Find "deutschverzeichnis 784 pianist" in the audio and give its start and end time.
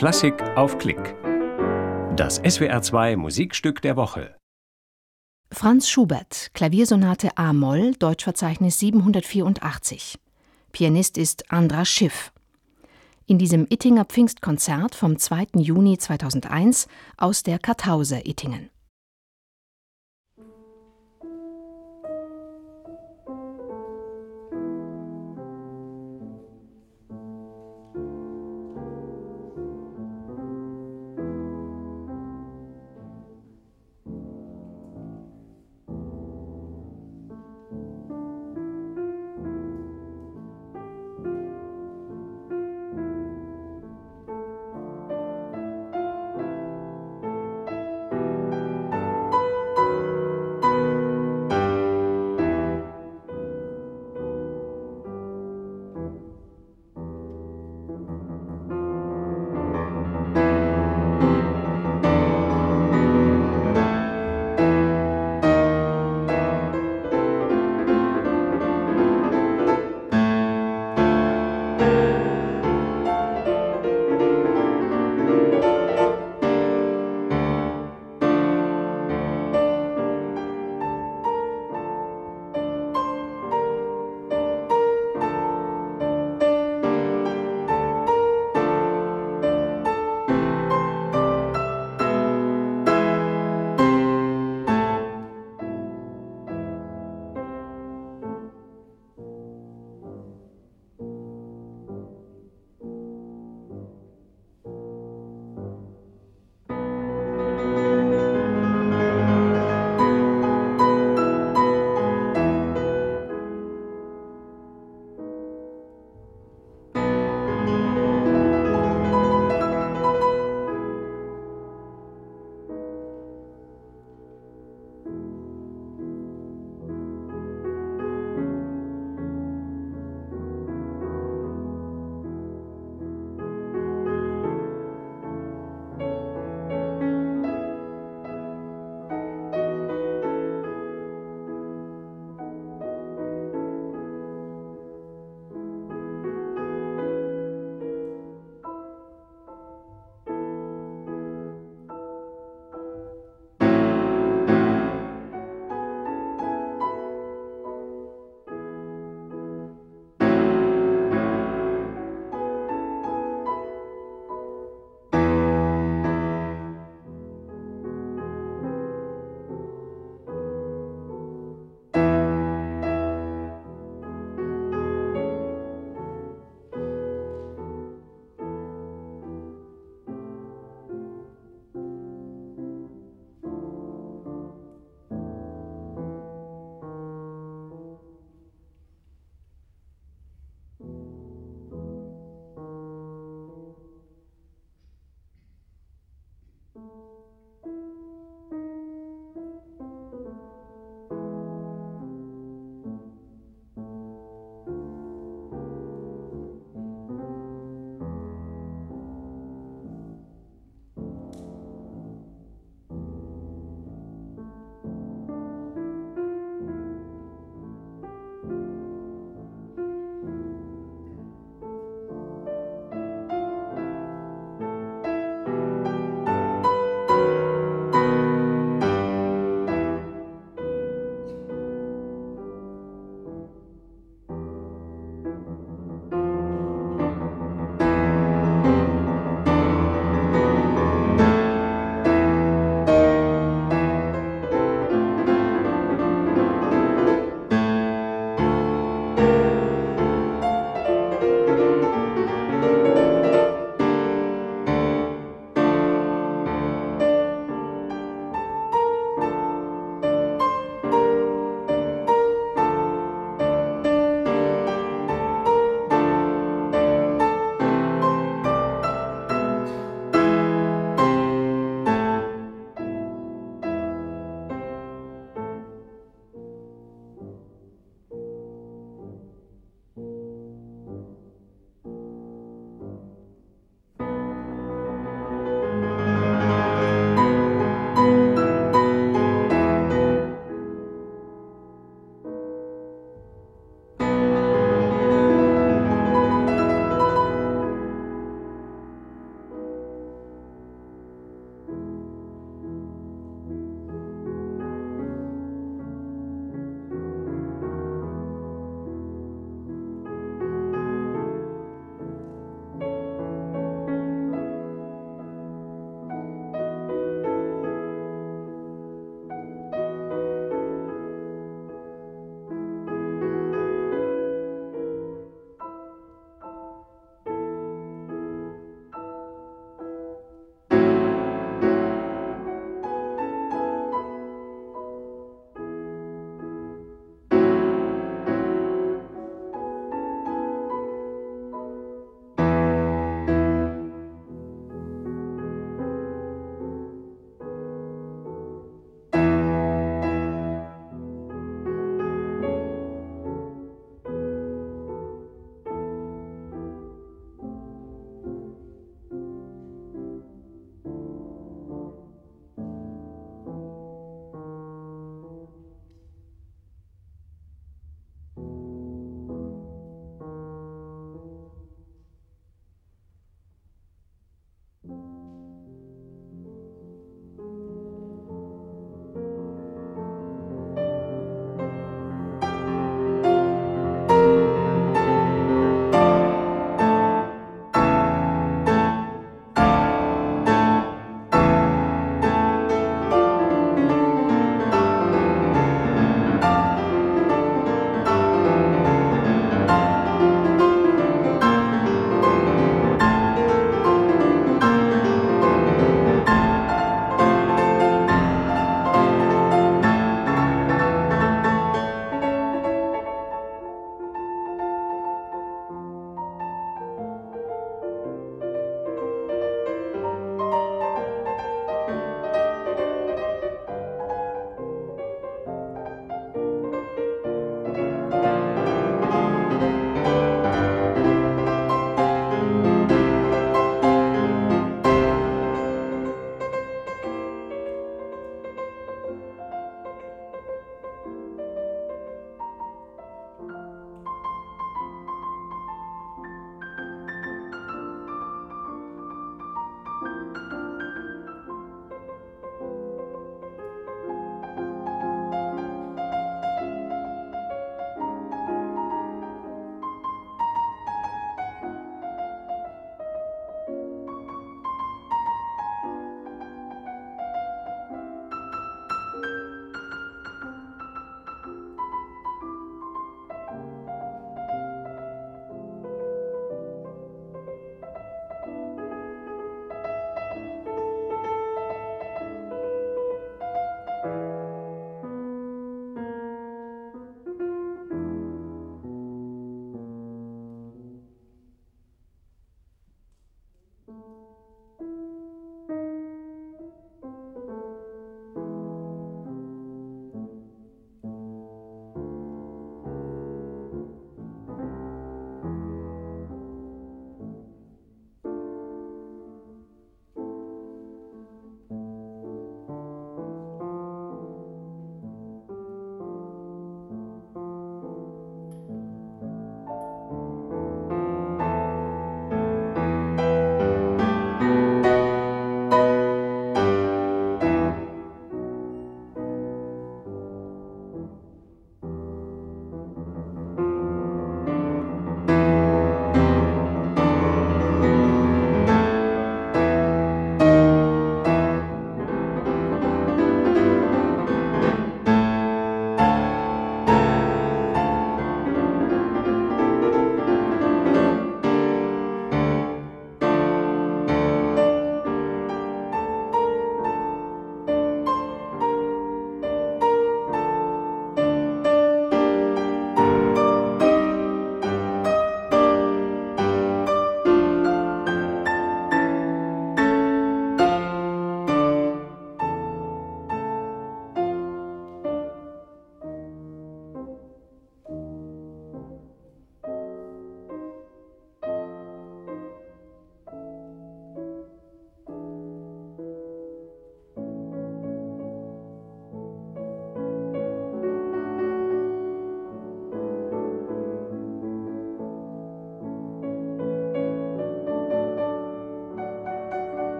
7.96-11.18